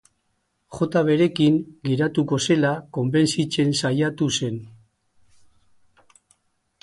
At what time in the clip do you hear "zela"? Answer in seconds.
2.47-2.71